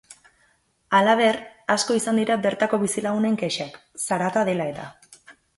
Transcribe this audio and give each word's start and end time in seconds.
Halaber, 0.99 1.37
asko 1.75 1.97
izan 1.99 2.21
dira 2.21 2.39
bertako 2.47 2.81
bizilagunen 2.85 3.39
kexak, 3.43 3.79
zarata 4.07 4.49
dela-eta. 4.53 4.91